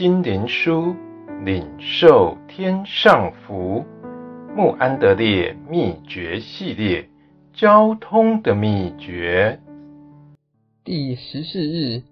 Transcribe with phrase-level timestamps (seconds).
[0.00, 0.96] 心灵书，
[1.44, 3.84] 领受天上福。
[4.56, 7.10] 穆安德烈秘诀系列，
[7.52, 9.60] 交通的秘诀。
[10.84, 12.02] 第十四日，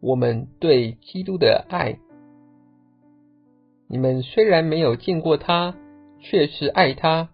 [0.00, 1.98] 我们对基督的爱。
[3.86, 5.74] 你们虽然没有见过他，
[6.20, 7.30] 却是爱他。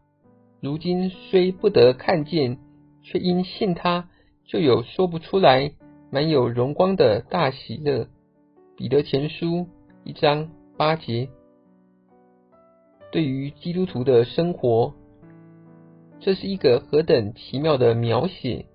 [0.60, 2.58] 如今虽不得看见，
[3.02, 4.08] 却因信他，
[4.46, 5.72] 就有说不出来、
[6.12, 8.06] 满有荣光的大喜乐。
[8.76, 9.66] 彼得前书
[10.06, 11.30] 一章八节。
[13.10, 14.92] 对于基督徒的生活，
[16.20, 18.66] 这是一个何等奇妙的描写！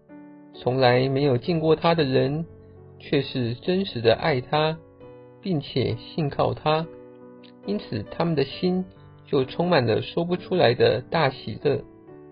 [0.56, 2.48] 从来没有见过他的人，
[2.98, 4.80] 却是真实的爱他，
[5.40, 6.88] 并且信靠他，
[7.68, 8.84] 因此他们的心
[9.28, 11.84] 就充满了说不出来的大喜乐。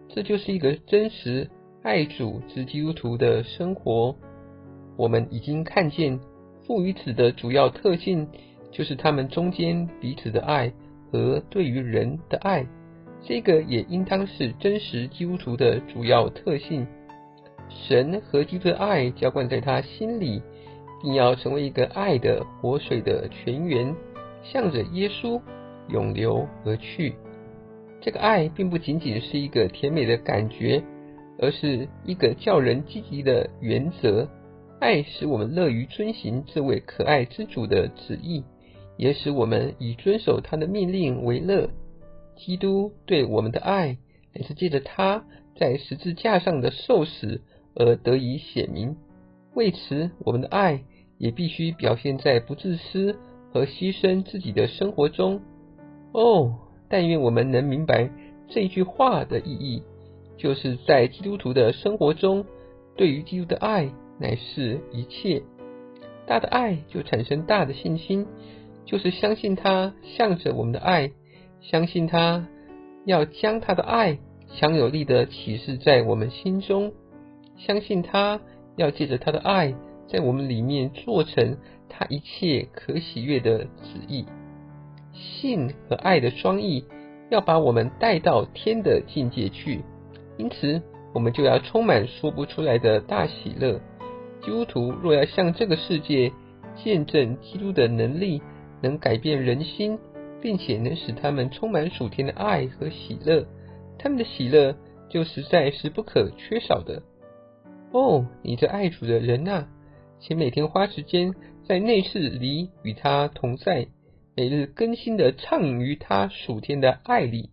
[0.09, 1.51] 这就是一个真实
[1.83, 4.15] 爱主之基督徒的生活。
[4.97, 6.19] 我们已经看见
[6.65, 8.27] 父与子的主要特性，
[8.71, 10.71] 就是他们中间彼此的爱。
[11.09, 12.67] 和对于人的爱，
[13.23, 16.85] 这个也应当是真实基督徒的主要特性。
[17.69, 20.41] 神和基督的爱浇灌在他心里，
[21.01, 23.95] 并要成为一个爱的活水的泉源，
[24.43, 25.41] 向着耶稣
[25.87, 27.15] 涌流而去。
[28.01, 30.83] 这个爱并不仅仅是一个甜美的感觉，
[31.39, 34.27] 而是一个叫人积极的原则。
[34.81, 38.43] 爱使我们乐于遵行这位可爱之主的旨意。
[38.97, 41.69] 也使我们以遵守他的命令为乐。
[42.35, 43.97] 基督对我们的爱，
[44.33, 45.23] 乃是借着他
[45.59, 47.41] 在十字架上的受死
[47.73, 48.95] 而得以显明。
[49.55, 50.83] 为此，我们的爱
[51.17, 53.17] 也必须表现在不自私
[53.51, 55.41] 和牺牲自己的生活中。
[56.11, 56.53] 哦，
[56.89, 58.09] 但愿我们能明白
[58.47, 59.81] 这句话的意义，
[60.37, 62.45] 就是在基督徒的生活中，
[62.95, 63.89] 对于基督的爱
[64.19, 65.41] 乃是一切。
[66.27, 68.27] 大的爱就产生大的信心。
[68.87, 71.11] 就是相信他向着我们的爱，
[71.59, 72.47] 相信他
[73.05, 74.17] 要将他的爱
[74.55, 76.93] 强有力的启示在我们心中，
[77.57, 78.39] 相信他
[78.77, 79.75] 要借着他的爱
[80.07, 81.57] 在我们里面做成
[81.89, 84.25] 他一切可喜悦的旨意。
[85.11, 86.85] 信和爱的双翼
[87.29, 89.83] 要把我们带到天的境界去，
[90.37, 90.81] 因此
[91.13, 93.81] 我们就要充满说不出来的大喜乐。
[94.41, 96.31] 基督徒若要向这个世界
[96.75, 98.41] 见证基督的能力。
[98.81, 99.97] 能改变人心，
[100.41, 103.45] 并且能使他们充满属天的爱和喜乐，
[103.97, 104.75] 他们的喜乐
[105.09, 107.01] 就实在是不可缺少的。
[107.91, 109.67] 哦，你这爱主的人啊，
[110.19, 111.33] 请每天花时间
[111.67, 113.87] 在内室里与他同在，
[114.35, 117.49] 每日更新的畅饮于他属天的爱里。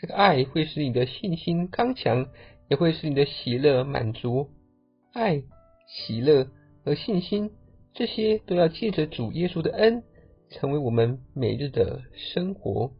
[0.00, 2.26] 这个爱会使你的信心刚强，
[2.68, 4.48] 也会使你的喜乐满足。
[5.12, 5.42] 爱、
[5.86, 6.46] 喜乐
[6.84, 7.50] 和信心，
[7.94, 10.02] 这些都要借着主耶稣的恩。
[10.52, 12.92] 成为我们每日的生活。